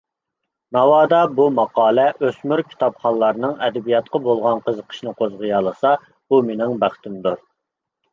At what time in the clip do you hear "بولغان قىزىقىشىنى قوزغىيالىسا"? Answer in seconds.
4.29-5.93